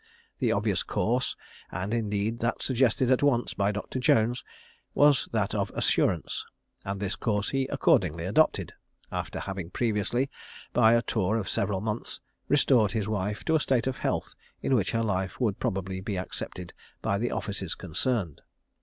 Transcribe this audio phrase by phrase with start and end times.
[0.39, 1.35] The obvious course,
[1.71, 3.99] and indeed that suggested at once by Dr.
[3.99, 4.43] Jones,
[4.95, 6.43] was that of assurance,
[6.83, 8.73] and this course he accordingly adopted,
[9.11, 10.31] after having previously,
[10.73, 14.73] by a tour of several months, restored his wife to a state of health in
[14.73, 16.73] which her life would probably be accepted
[17.03, 18.41] by the offices concerned.